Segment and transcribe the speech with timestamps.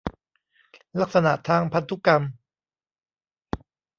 [0.99, 2.21] ลักษณะทางพันธุกรรม